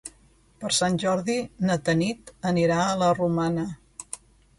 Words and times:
Per 0.61 0.69
Sant 0.77 0.95
Jordi 1.03 1.35
na 1.69 1.75
Tanit 1.89 2.31
anirà 2.53 2.79
a 2.87 2.97
la 3.03 3.11
Romana. 3.19 3.67